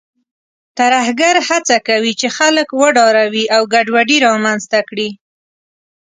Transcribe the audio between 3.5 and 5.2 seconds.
او ګډوډي رامنځته کړي.